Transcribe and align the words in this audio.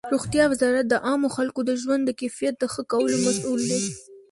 روغتیا 0.13 0.45
وزارت 0.51 0.85
د 0.89 0.93
عامو 1.07 1.27
خلکو 1.37 1.59
د 1.65 1.71
ژوند 1.81 2.03
د 2.05 2.11
کیفیت 2.21 2.55
د 2.59 2.63
ښه 2.73 2.83
کولو 2.91 3.17
مسؤل 3.25 3.61
دی. 3.71 3.79